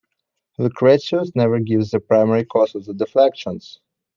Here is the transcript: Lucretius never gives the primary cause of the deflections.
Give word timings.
Lucretius 0.57 1.31
never 1.35 1.59
gives 1.59 1.91
the 1.91 1.99
primary 1.99 2.43
cause 2.43 2.73
of 2.73 2.85
the 2.85 2.93
deflections. 2.95 3.79